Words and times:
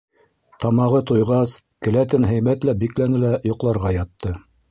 Тамағы 0.63 1.01
туйғас, 1.11 1.53
келәтен 1.87 2.25
һәйбәтләп 2.31 2.81
бикләне 2.85 3.23
лә, 3.27 3.35
йоҡларға 3.51 3.93
ятты. 4.01 4.35